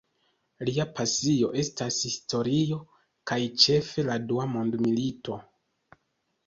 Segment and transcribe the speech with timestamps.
[0.69, 2.81] Lia pasio estas historio,
[3.33, 5.39] kaj ĉefe la Dua mondmilito.